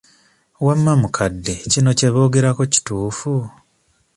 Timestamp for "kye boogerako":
1.99-2.63